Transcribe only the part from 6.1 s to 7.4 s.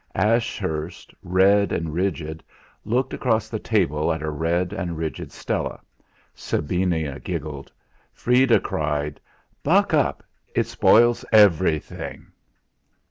Sabina